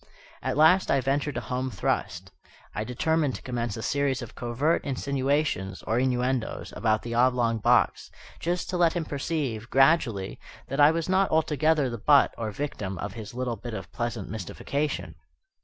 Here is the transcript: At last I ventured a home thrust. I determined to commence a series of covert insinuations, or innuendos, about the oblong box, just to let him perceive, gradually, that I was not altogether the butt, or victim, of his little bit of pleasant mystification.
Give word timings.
At 0.41 0.57
last 0.57 0.89
I 0.89 0.99
ventured 0.99 1.37
a 1.37 1.41
home 1.41 1.69
thrust. 1.69 2.31
I 2.73 2.83
determined 2.83 3.35
to 3.35 3.41
commence 3.43 3.77
a 3.77 3.83
series 3.83 4.23
of 4.23 4.33
covert 4.33 4.83
insinuations, 4.83 5.83
or 5.83 5.99
innuendos, 5.99 6.73
about 6.75 7.03
the 7.03 7.13
oblong 7.13 7.59
box, 7.59 8.09
just 8.39 8.67
to 8.71 8.77
let 8.77 8.93
him 8.93 9.05
perceive, 9.05 9.69
gradually, 9.69 10.39
that 10.69 10.79
I 10.81 10.89
was 10.89 11.07
not 11.07 11.29
altogether 11.29 11.87
the 11.87 11.99
butt, 11.99 12.33
or 12.35 12.49
victim, 12.49 12.97
of 12.97 13.13
his 13.13 13.35
little 13.35 13.57
bit 13.57 13.75
of 13.75 13.91
pleasant 13.91 14.27
mystification. 14.27 15.13